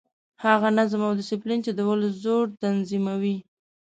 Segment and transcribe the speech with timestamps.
[0.45, 3.35] هغه نظم او ډسپلین چې د ولس زور تنظیموي.